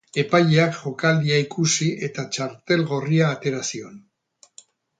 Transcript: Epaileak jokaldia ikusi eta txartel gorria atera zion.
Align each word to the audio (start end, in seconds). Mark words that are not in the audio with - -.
Epaileak 0.21 0.71
jokaldia 0.85 1.37
ikusi 1.43 1.89
eta 2.09 2.25
txartel 2.37 2.85
gorria 2.93 3.29
atera 3.37 3.63
zion. 3.69 4.03